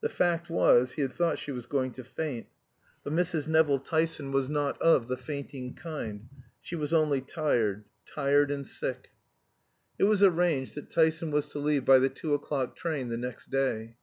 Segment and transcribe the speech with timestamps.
[0.00, 2.48] The fact was, he had thought she was going to faint.
[3.04, 3.46] But Mrs.
[3.46, 6.28] Nevill Tyson was not of the fainting kind;
[6.60, 9.10] she was only tired, tired and sick.
[10.00, 13.50] It was arranged that Tyson was to leave by the two o'clock train the next
[13.50, 13.94] day.